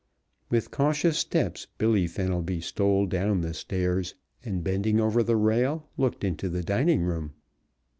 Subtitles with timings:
[0.49, 6.23] With cautious steps Billy Fenelby stole down the stairs and bending over the rail looked
[6.23, 7.33] into the dining room.